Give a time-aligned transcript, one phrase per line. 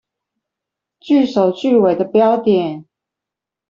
[0.99, 2.87] 句首句尾的標點